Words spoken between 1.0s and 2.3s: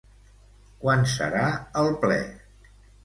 serà el ple?